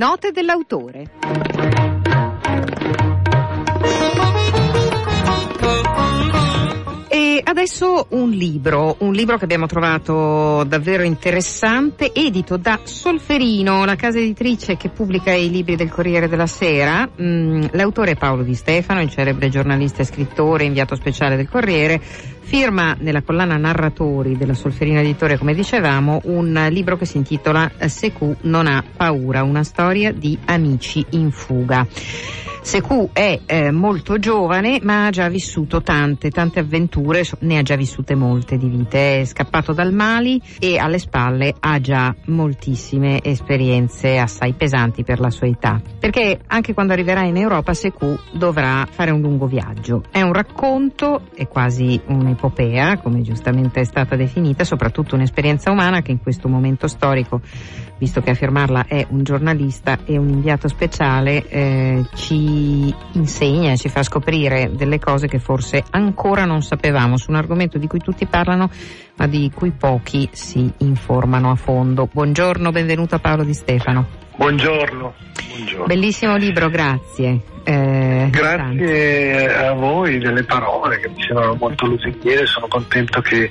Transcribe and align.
Note 0.00 0.32
dell'autore. 0.32 1.49
Adesso 7.60 8.06
un 8.10 8.30
libro, 8.30 8.96
un 9.00 9.12
libro 9.12 9.36
che 9.36 9.44
abbiamo 9.44 9.66
trovato 9.66 10.64
davvero 10.64 11.02
interessante, 11.02 12.10
edito 12.14 12.56
da 12.56 12.80
Solferino, 12.84 13.84
la 13.84 13.96
casa 13.96 14.18
editrice 14.18 14.78
che 14.78 14.88
pubblica 14.88 15.34
i 15.34 15.50
libri 15.50 15.76
del 15.76 15.90
Corriere 15.90 16.26
della 16.26 16.46
Sera. 16.46 17.06
Mm, 17.20 17.66
l'autore 17.72 18.12
è 18.12 18.16
Paolo 18.16 18.44
Di 18.44 18.54
Stefano, 18.54 19.02
il 19.02 19.10
celebre 19.10 19.50
giornalista 19.50 20.00
e 20.00 20.06
scrittore, 20.06 20.64
inviato 20.64 20.94
speciale 20.94 21.36
del 21.36 21.50
Corriere, 21.50 22.00
firma 22.00 22.96
nella 22.98 23.20
collana 23.20 23.58
narratori 23.58 24.38
della 24.38 24.54
Solferino 24.54 25.00
Editore, 25.00 25.36
come 25.36 25.52
dicevamo, 25.52 26.22
un 26.24 26.66
libro 26.70 26.96
che 26.96 27.04
si 27.04 27.18
intitola 27.18 27.70
Secu 27.88 28.36
non 28.42 28.68
ha 28.68 28.82
paura, 28.96 29.42
una 29.42 29.64
storia 29.64 30.12
di 30.12 30.38
amici 30.46 31.04
in 31.10 31.30
fuga. 31.30 31.86
Sekou 32.62 33.10
è 33.12 33.40
eh, 33.46 33.70
molto 33.70 34.18
giovane 34.18 34.80
ma 34.82 35.06
ha 35.06 35.10
già 35.10 35.28
vissuto 35.28 35.82
tante, 35.82 36.30
tante 36.30 36.60
avventure, 36.60 37.24
ne 37.40 37.58
ha 37.58 37.62
già 37.62 37.74
vissute 37.74 38.14
molte 38.14 38.58
di 38.58 38.68
vite, 38.68 39.20
è 39.20 39.24
scappato 39.24 39.72
dal 39.72 39.92
Mali 39.92 40.40
e 40.58 40.78
alle 40.78 40.98
spalle 40.98 41.54
ha 41.58 41.80
già 41.80 42.14
moltissime 42.26 43.22
esperienze 43.22 44.18
assai 44.18 44.52
pesanti 44.52 45.04
per 45.04 45.20
la 45.20 45.30
sua 45.30 45.46
età. 45.46 45.80
Perché 45.98 46.40
anche 46.46 46.74
quando 46.74 46.92
arriverà 46.92 47.22
in 47.24 47.36
Europa 47.36 47.72
Sekou 47.72 48.18
dovrà 48.32 48.86
fare 48.88 49.10
un 49.10 49.20
lungo 49.20 49.46
viaggio. 49.46 50.02
È 50.10 50.20
un 50.20 50.32
racconto, 50.32 51.22
è 51.34 51.48
quasi 51.48 52.00
un'epopea, 52.06 52.98
come 52.98 53.22
giustamente 53.22 53.80
è 53.80 53.84
stata 53.84 54.16
definita, 54.16 54.64
soprattutto 54.64 55.14
un'esperienza 55.14 55.70
umana 55.70 56.02
che 56.02 56.12
in 56.12 56.20
questo 56.20 56.48
momento 56.48 56.88
storico 56.88 57.40
visto 58.00 58.22
che 58.22 58.30
a 58.30 58.34
firmarla 58.34 58.86
è 58.86 59.06
un 59.10 59.22
giornalista 59.22 59.98
e 60.06 60.16
un 60.16 60.30
inviato 60.30 60.68
speciale, 60.68 61.46
eh, 61.48 62.06
ci 62.14 62.49
insegna, 63.12 63.76
ci 63.76 63.88
fa 63.88 64.02
scoprire 64.02 64.70
delle 64.74 64.98
cose 64.98 65.26
che 65.26 65.38
forse 65.38 65.84
ancora 65.90 66.44
non 66.44 66.62
sapevamo 66.62 67.16
su 67.16 67.30
un 67.30 67.36
argomento 67.36 67.78
di 67.78 67.86
cui 67.86 68.00
tutti 68.00 68.26
parlano 68.26 68.70
ma 69.16 69.26
di 69.26 69.50
cui 69.54 69.70
pochi 69.70 70.28
si 70.32 70.72
informano 70.78 71.50
a 71.50 71.54
fondo. 71.54 72.08
Buongiorno, 72.10 72.70
benvenuto 72.70 73.16
a 73.16 73.18
Paolo 73.18 73.44
Di 73.44 73.54
Stefano. 73.54 74.06
Buongiorno. 74.36 75.14
Buongiorno. 75.50 75.86
Bellissimo 75.86 76.36
libro, 76.36 76.68
grazie. 76.68 77.40
Eh, 77.64 78.28
grazie 78.30 79.54
a 79.54 79.72
voi 79.72 80.18
delle 80.18 80.44
parole 80.44 80.98
che 80.98 81.08
mi 81.08 81.22
sembrano 81.22 81.56
molto 81.60 81.86
lusinghiere, 81.86 82.46
sono 82.46 82.66
contento 82.68 83.20
che 83.20 83.50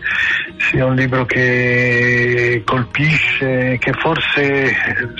sia 0.57 0.85
un 0.85 0.95
libro 0.95 1.25
che 1.25 2.63
colpisce, 2.65 3.77
che 3.79 3.93
forse 3.93 4.73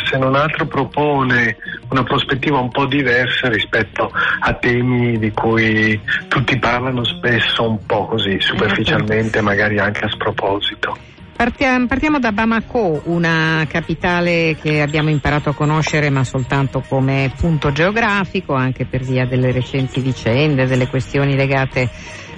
se 0.10 0.18
non 0.18 0.36
altro 0.36 0.66
propone 0.66 1.58
una 1.90 2.04
prospettiva 2.04 2.60
un 2.60 2.70
po' 2.70 2.86
diversa 2.86 3.48
rispetto 3.50 4.12
a 4.40 4.54
temi 4.54 5.20
di 5.20 5.32
cui 5.32 6.00
tutti 6.28 6.58
parlano 6.58 7.04
spesso 7.04 7.70
un 7.70 7.86
po' 7.86 8.06
così 8.08 8.38
superficialmente, 8.40 9.42
magari 9.42 9.78
anche 9.78 10.06
a 10.06 10.10
sproposito. 10.10 11.09
Partiamo, 11.40 11.88
partiamo, 11.88 12.20
da 12.20 12.34
Bamako, 12.34 13.04
una 13.06 13.66
capitale 13.70 14.58
che 14.62 14.82
abbiamo 14.82 15.10
imparato 15.10 15.52
a 15.52 15.54
conoscere 15.54 16.10
ma 16.10 16.26
soltanto 16.26 16.84
come 16.86 17.32
punto 17.40 17.72
geografico, 17.72 18.56
anche 18.56 18.86
per 18.86 19.04
via 19.04 19.26
delle 19.26 19.54
recenti 19.54 20.02
vicende, 20.02 20.66
delle 20.66 20.90
questioni 20.90 21.38
legate 21.38 21.90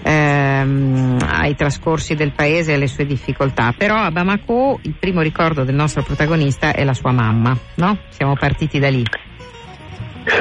ehm, 0.04 1.18
ai 1.20 1.56
trascorsi 1.56 2.14
del 2.14 2.32
paese 2.34 2.74
e 2.74 2.76
alle 2.76 2.86
sue 2.86 3.08
difficoltà. 3.08 3.74
Però 3.76 3.96
a 3.96 4.12
Bamako 4.12 4.80
il 4.84 4.94
primo 4.94 5.22
ricordo 5.22 5.64
del 5.64 5.74
nostro 5.74 6.04
protagonista 6.04 6.72
è 6.72 6.84
la 6.84 6.94
sua 6.94 7.12
mamma, 7.12 7.58
no? 7.78 7.98
Siamo 8.10 8.36
partiti 8.36 8.78
da 8.78 8.90
lì. 8.90 9.04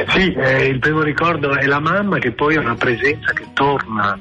Sì, 0.09 0.33
eh, 0.35 0.67
il 0.67 0.79
primo 0.81 1.01
ricordo 1.01 1.57
è 1.57 1.65
la 1.65 1.81
mamma 1.81 2.19
che 2.19 2.33
poi 2.33 2.57
ha 2.57 2.61
una 2.61 2.75
presenza 2.75 3.33
che 3.33 3.47
torna 3.55 4.19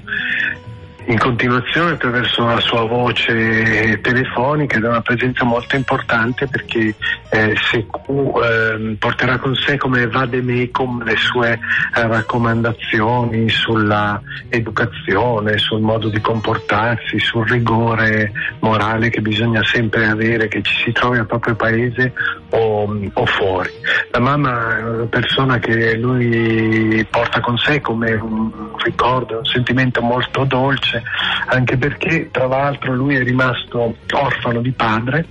in 1.05 1.17
continuazione 1.17 1.91
attraverso 1.91 2.45
la 2.45 2.59
sua 2.59 2.83
voce 2.83 3.99
telefonica 4.01 4.77
ed 4.77 4.83
è 4.83 4.87
una 4.87 5.01
presenza 5.01 5.43
molto 5.43 5.75
importante 5.75 6.47
perché 6.47 6.93
eh, 7.29 7.55
Secu 7.55 8.33
eh, 8.43 8.95
porterà 8.97 9.37
con 9.37 9.55
sé 9.55 9.77
come 9.77 10.07
vademecum 10.07 11.03
le 11.03 11.15
sue 11.15 11.53
eh, 11.53 12.07
raccomandazioni 12.07 13.49
sulla 13.49 14.21
educazione, 14.49 15.57
sul 15.57 15.81
modo 15.81 16.09
di 16.09 16.19
comportarsi, 16.19 17.19
sul 17.19 17.47
rigore 17.47 18.31
morale 18.59 19.09
che 19.09 19.21
bisogna 19.21 19.63
sempre 19.63 20.07
avere 20.07 20.47
che 20.47 20.61
ci 20.61 20.75
si 20.83 20.91
trovi 20.91 21.17
al 21.17 21.27
proprio 21.27 21.55
paese 21.55 22.13
o, 22.51 23.09
o 23.13 23.25
fuori. 23.25 23.69
La 24.11 24.19
mamma 24.19 24.77
è 24.77 24.83
una 24.83 25.05
persona 25.05 25.59
che 25.59 25.95
lui 25.95 27.05
porta 27.09 27.39
con 27.39 27.57
sé 27.57 27.79
come 27.79 28.13
un 28.13 28.51
ricordo, 28.83 29.37
un 29.39 29.45
sentimento 29.45 30.01
molto 30.01 30.43
dolce 30.43 30.98
anche 31.47 31.77
perché 31.77 32.29
tra 32.31 32.47
l'altro 32.47 32.93
lui 32.93 33.15
è 33.15 33.23
rimasto 33.23 33.95
orfano 34.11 34.61
di 34.61 34.71
padre 34.71 35.25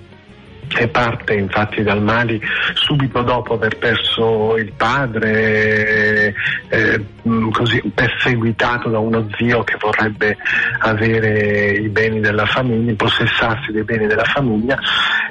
e 0.77 0.89
parte 0.89 1.35
infatti 1.35 1.83
dal 1.83 2.03
Mali 2.03 2.41
subito 2.75 3.23
dopo 3.23 3.55
aver 3.55 3.79
perso 3.79 4.57
il 4.57 4.73
padre, 4.73 6.35
eh, 6.69 7.05
così 7.53 7.83
perseguitato 7.95 8.89
da 8.89 8.99
uno 8.99 9.29
zio 9.37 9.65
che 9.65 9.77
vorrebbe 9.79 10.37
avere 10.81 11.73
i 11.73 11.89
beni 11.89 12.21
della 12.21 12.47
famiglia, 12.47 12.95
possessarsi 12.95 13.73
dei 13.73 13.85
beni 13.85 14.07
della 14.07 14.25
famiglia. 14.25 14.79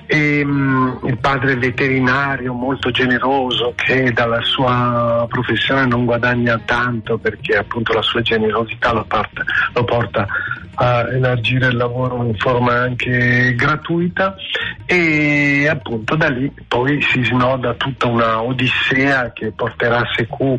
E 0.05 0.43
mh, 0.43 0.99
il 1.03 1.17
padre 1.17 1.55
veterinario 1.55 2.53
molto 2.53 2.91
generoso 2.91 3.73
che 3.75 4.11
dalla 4.13 4.41
sua 4.41 5.25
professione 5.29 5.85
non 5.85 6.05
guadagna 6.05 6.59
tanto 6.63 7.17
perché 7.17 7.57
appunto 7.57 7.93
la 7.93 8.01
sua 8.01 8.21
generosità 8.21 8.93
lo, 8.93 9.03
parte, 9.05 9.43
lo 9.73 9.83
porta 9.83 10.27
a 10.79 11.07
elargire 11.09 11.67
il 11.67 11.75
lavoro 11.75 12.23
in 12.23 12.35
forma 12.37 12.73
anche 12.81 13.55
gratuita 13.55 14.35
e 14.85 15.67
appunto 15.67 16.15
da 16.15 16.29
lì 16.29 16.51
poi 16.67 17.01
si 17.01 17.23
snoda 17.23 17.73
tutta 17.73 18.07
una 18.07 18.43
odissea 18.43 19.33
che 19.33 19.51
porterà 19.55 20.03
Sekou 20.15 20.57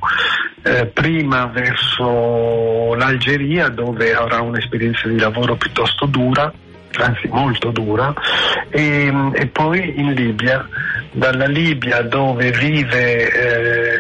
eh, 0.62 0.86
prima 0.86 1.46
verso 1.46 2.94
l'Algeria 2.94 3.68
dove 3.68 4.12
avrà 4.14 4.40
un'esperienza 4.40 5.06
di 5.06 5.18
lavoro 5.18 5.54
piuttosto 5.56 6.06
dura 6.06 6.52
anzi 6.96 7.28
molto 7.28 7.70
dura, 7.70 8.12
e, 8.70 9.12
e, 9.34 9.46
poi 9.46 10.00
in 10.00 10.14
Libia, 10.14 10.66
dalla 11.12 11.46
Libia 11.46 12.02
dove 12.02 12.50
vive 12.50 13.30
eh, 13.30 13.98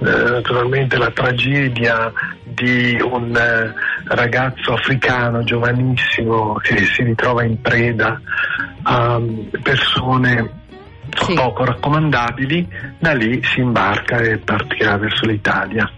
eh, 0.00 0.30
naturalmente 0.30 0.96
la 0.96 1.10
tragedia 1.10 2.12
di 2.42 2.98
un 3.00 3.32
ragazzo 4.08 4.72
africano 4.72 5.44
giovanissimo 5.44 6.54
che 6.54 6.78
si 6.84 7.02
ritrova 7.02 7.44
in 7.44 7.60
preda 7.60 8.20
a 8.82 9.20
persone 9.62 10.50
sì. 11.10 11.34
poco 11.34 11.64
raccomandabili, 11.64 12.68
da 12.98 13.12
lì 13.12 13.42
si 13.42 13.60
imbarca 13.60 14.18
e 14.18 14.38
partirà 14.38 14.96
verso 14.96 15.26
l'Italia. 15.26 15.90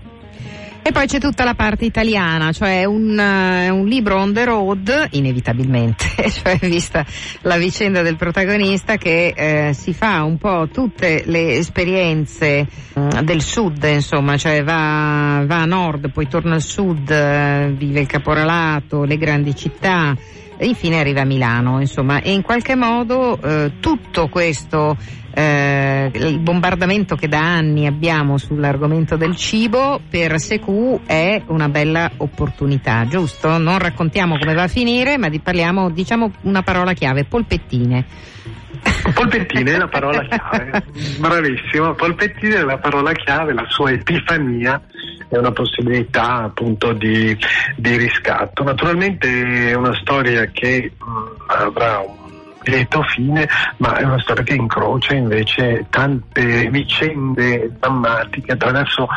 E 0.82 0.92
poi 0.92 1.06
c'è 1.06 1.20
tutta 1.20 1.44
la 1.44 1.54
parte 1.54 1.84
italiana, 1.84 2.52
cioè 2.52 2.84
un, 2.84 3.16
uh, 3.16 3.74
un 3.74 3.86
libro 3.86 4.16
on 4.18 4.32
the 4.32 4.44
road, 4.44 5.08
inevitabilmente, 5.10 6.06
cioè 6.32 6.56
vista 6.62 7.04
la 7.42 7.58
vicenda 7.58 8.00
del 8.00 8.16
protagonista 8.16 8.96
che 8.96 9.34
eh, 9.36 9.72
si 9.74 9.92
fa 9.92 10.24
un 10.24 10.38
po' 10.38 10.68
tutte 10.72 11.22
le 11.26 11.56
esperienze 11.56 12.66
uh, 12.94 13.22
del 13.22 13.42
sud, 13.42 13.84
insomma, 13.84 14.38
cioè 14.38 14.64
va, 14.64 15.44
va, 15.46 15.60
a 15.60 15.66
nord, 15.66 16.10
poi 16.12 16.26
torna 16.26 16.54
al 16.54 16.62
sud, 16.62 17.10
uh, 17.10 17.72
vive 17.76 18.00
il 18.00 18.06
caporalato, 18.06 19.04
le 19.04 19.18
grandi 19.18 19.54
città, 19.54 20.16
e 20.60 20.66
infine 20.66 21.00
arriva 21.00 21.22
a 21.22 21.24
Milano, 21.24 21.80
insomma, 21.80 22.20
e 22.20 22.32
in 22.32 22.42
qualche 22.42 22.74
modo 22.74 23.40
eh, 23.40 23.72
tutto 23.80 24.28
questo 24.28 24.94
eh, 25.32 26.10
il 26.12 26.38
bombardamento 26.38 27.16
che 27.16 27.28
da 27.28 27.38
anni 27.40 27.86
abbiamo 27.86 28.36
sull'argomento 28.36 29.16
del 29.16 29.34
cibo 29.36 30.02
per 30.10 30.38
Secu 30.38 31.00
è 31.06 31.40
una 31.46 31.70
bella 31.70 32.10
opportunità, 32.18 33.06
giusto? 33.06 33.56
Non 33.56 33.78
raccontiamo 33.78 34.36
come 34.36 34.52
va 34.52 34.64
a 34.64 34.68
finire, 34.68 35.16
ma 35.16 35.30
parliamo, 35.42 35.88
diciamo 35.88 36.30
una 36.42 36.60
parola 36.60 36.92
chiave, 36.92 37.24
polpettine. 37.24 38.04
Polpettine 39.14 39.72
è 39.72 39.78
la 39.78 39.88
parola 39.88 40.22
chiave, 40.26 40.84
bravissimo, 41.18 41.94
polpettine 41.94 42.56
è 42.56 42.62
la 42.62 42.76
parola 42.76 43.12
chiave, 43.12 43.54
la 43.54 43.64
sua 43.66 43.92
epifania 43.92 44.78
è 45.30 45.36
una 45.36 45.52
possibilità 45.52 46.42
appunto 46.42 46.92
di, 46.92 47.36
di 47.76 47.96
riscatto. 47.96 48.64
Naturalmente 48.64 49.70
è 49.70 49.74
una 49.74 49.94
storia 49.94 50.46
che 50.46 50.92
mh, 50.98 51.04
avrà 51.46 52.00
un 52.00 52.18
lieto 52.64 53.02
fine, 53.04 53.48
ma 53.78 53.96
è 53.96 54.02
una 54.02 54.20
storia 54.20 54.42
che 54.42 54.54
incrocia 54.54 55.14
invece 55.14 55.86
tante 55.88 56.68
vicende 56.68 57.70
drammatiche 57.78 58.52
attraverso 58.52 59.08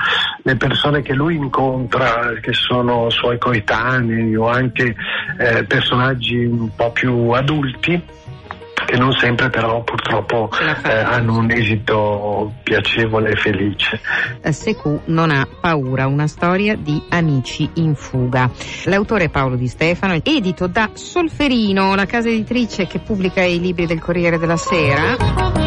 le 0.44 0.56
persone 0.56 1.02
che 1.02 1.14
lui 1.14 1.36
incontra, 1.36 2.32
che 2.42 2.54
sono 2.54 3.10
suoi 3.10 3.38
coetanei 3.38 4.36
o 4.36 4.48
anche 4.48 4.96
eh, 5.40 5.64
personaggi 5.64 6.46
un 6.46 6.70
po' 6.76 6.92
più 6.92 7.30
adulti 7.30 8.02
che 8.94 9.00
non 9.00 9.12
sempre 9.14 9.50
però 9.50 9.82
purtroppo 9.82 10.52
eh, 10.84 10.92
hanno 10.92 11.40
un 11.40 11.50
esito 11.50 12.54
piacevole 12.62 13.32
e 13.32 13.36
felice. 13.36 14.00
Eh, 14.40 14.52
Secu 14.52 15.02
non 15.06 15.32
ha 15.32 15.48
paura, 15.60 16.06
una 16.06 16.28
storia 16.28 16.76
di 16.76 17.02
amici 17.10 17.68
in 17.76 17.96
fuga. 17.96 18.52
L'autore 18.86 19.26
è 19.26 19.30
Paolo 19.30 19.56
Di 19.56 19.68
Stefano, 19.68 20.14
edito 20.22 20.68
da 20.68 20.92
Solferino, 20.94 21.96
la 21.96 22.06
casa 22.06 22.30
editrice 22.30 22.86
che 22.86 23.00
pubblica 23.00 23.42
i 23.42 23.60
libri 23.60 23.88
del 23.88 24.00
Corriere 24.00 24.38
della 24.38 24.58
Sera. 24.58 25.63